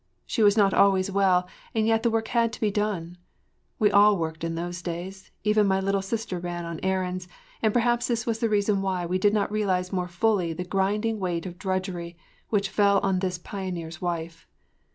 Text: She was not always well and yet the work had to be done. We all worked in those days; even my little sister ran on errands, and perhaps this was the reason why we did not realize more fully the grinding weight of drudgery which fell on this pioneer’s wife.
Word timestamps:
She 0.25 0.41
was 0.41 0.57
not 0.57 0.73
always 0.73 1.11
well 1.11 1.47
and 1.75 1.85
yet 1.85 2.01
the 2.01 2.09
work 2.09 2.29
had 2.29 2.51
to 2.53 2.59
be 2.59 2.71
done. 2.71 3.19
We 3.77 3.91
all 3.91 4.17
worked 4.17 4.43
in 4.43 4.55
those 4.55 4.81
days; 4.81 5.29
even 5.43 5.67
my 5.67 5.79
little 5.79 6.01
sister 6.01 6.39
ran 6.39 6.65
on 6.65 6.79
errands, 6.81 7.27
and 7.61 7.71
perhaps 7.71 8.07
this 8.07 8.25
was 8.25 8.39
the 8.39 8.49
reason 8.49 8.81
why 8.81 9.05
we 9.05 9.19
did 9.19 9.31
not 9.35 9.51
realize 9.51 9.93
more 9.93 10.07
fully 10.07 10.53
the 10.53 10.63
grinding 10.63 11.19
weight 11.19 11.45
of 11.45 11.59
drudgery 11.59 12.17
which 12.49 12.69
fell 12.69 12.97
on 13.01 13.19
this 13.19 13.37
pioneer’s 13.37 14.01
wife. 14.01 14.47